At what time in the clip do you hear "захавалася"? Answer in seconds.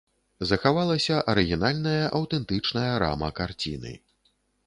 0.51-1.17